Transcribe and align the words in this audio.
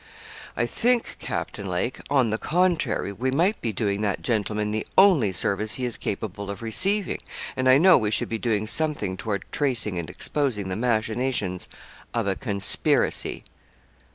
'I 0.57 0.65
think, 0.65 1.17
Captain 1.19 1.67
Lake, 1.67 1.99
on 2.09 2.31
the 2.31 2.39
contrary, 2.39 3.13
we 3.13 3.29
might 3.29 3.61
be 3.61 3.71
doing 3.71 4.01
that 4.01 4.23
gentleman 4.23 4.71
the 4.71 4.87
only 4.97 5.31
service 5.31 5.75
he 5.75 5.85
is 5.85 5.95
capable 5.95 6.49
of 6.49 6.63
receiving, 6.63 7.19
and 7.55 7.69
I 7.69 7.77
know 7.77 7.99
we 7.99 8.09
should 8.09 8.27
be 8.27 8.39
doing 8.39 8.65
something 8.65 9.15
toward 9.15 9.45
tracing 9.51 9.99
and 9.99 10.09
exposing 10.09 10.69
the 10.69 10.75
machinations 10.75 11.67
of 12.15 12.25
a 12.25 12.35
conspiracy.' 12.35 13.43